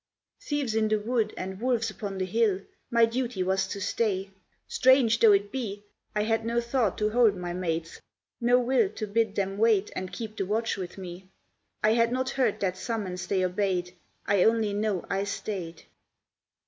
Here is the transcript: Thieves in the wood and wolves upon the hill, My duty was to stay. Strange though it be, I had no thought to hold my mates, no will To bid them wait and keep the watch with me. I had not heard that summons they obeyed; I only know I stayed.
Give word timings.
Thieves 0.41 0.73
in 0.73 0.87
the 0.87 0.99
wood 0.99 1.31
and 1.37 1.61
wolves 1.61 1.91
upon 1.91 2.17
the 2.17 2.25
hill, 2.25 2.61
My 2.89 3.05
duty 3.05 3.43
was 3.43 3.67
to 3.67 3.79
stay. 3.79 4.31
Strange 4.67 5.19
though 5.19 5.31
it 5.31 5.51
be, 5.51 5.83
I 6.15 6.23
had 6.23 6.43
no 6.43 6.59
thought 6.59 6.97
to 6.97 7.11
hold 7.11 7.35
my 7.37 7.53
mates, 7.53 8.01
no 8.41 8.57
will 8.57 8.89
To 8.89 9.05
bid 9.05 9.35
them 9.35 9.59
wait 9.59 9.91
and 9.95 10.11
keep 10.11 10.37
the 10.37 10.45
watch 10.47 10.75
with 10.75 10.97
me. 10.97 11.29
I 11.83 11.93
had 11.93 12.11
not 12.11 12.31
heard 12.31 12.61
that 12.61 12.77
summons 12.77 13.27
they 13.27 13.45
obeyed; 13.45 13.93
I 14.25 14.43
only 14.43 14.73
know 14.73 15.05
I 15.07 15.23
stayed. 15.23 15.83